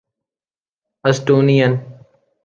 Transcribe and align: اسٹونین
اسٹونین 1.03 1.71